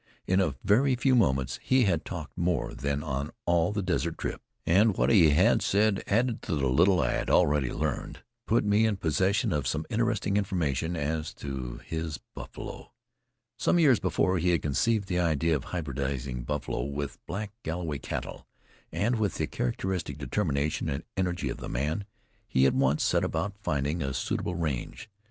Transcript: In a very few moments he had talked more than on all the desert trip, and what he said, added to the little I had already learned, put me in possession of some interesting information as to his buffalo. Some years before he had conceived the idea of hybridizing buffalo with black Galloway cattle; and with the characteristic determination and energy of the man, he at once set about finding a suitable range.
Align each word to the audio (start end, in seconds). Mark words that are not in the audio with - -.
In 0.25 0.41
a 0.41 0.55
very 0.63 0.95
few 0.95 1.13
moments 1.13 1.59
he 1.61 1.83
had 1.83 2.05
talked 2.05 2.35
more 2.35 2.73
than 2.73 3.03
on 3.03 3.29
all 3.45 3.71
the 3.71 3.83
desert 3.83 4.17
trip, 4.17 4.41
and 4.65 4.97
what 4.97 5.11
he 5.11 5.31
said, 5.59 6.03
added 6.07 6.41
to 6.41 6.55
the 6.55 6.65
little 6.65 6.99
I 6.99 7.11
had 7.11 7.29
already 7.29 7.71
learned, 7.71 8.23
put 8.47 8.63
me 8.63 8.87
in 8.87 8.95
possession 8.97 9.53
of 9.53 9.67
some 9.67 9.85
interesting 9.91 10.37
information 10.37 10.95
as 10.95 11.35
to 11.35 11.81
his 11.85 12.17
buffalo. 12.33 12.91
Some 13.59 13.77
years 13.77 13.99
before 13.99 14.39
he 14.39 14.49
had 14.49 14.63
conceived 14.63 15.07
the 15.07 15.19
idea 15.19 15.55
of 15.55 15.65
hybridizing 15.65 16.45
buffalo 16.45 16.81
with 16.83 17.23
black 17.27 17.51
Galloway 17.61 17.99
cattle; 17.99 18.47
and 18.91 19.17
with 19.19 19.35
the 19.35 19.45
characteristic 19.45 20.17
determination 20.17 20.89
and 20.89 21.03
energy 21.15 21.49
of 21.49 21.57
the 21.57 21.69
man, 21.69 22.05
he 22.47 22.65
at 22.65 22.73
once 22.73 23.03
set 23.03 23.23
about 23.23 23.53
finding 23.61 24.01
a 24.01 24.15
suitable 24.15 24.55
range. 24.55 25.11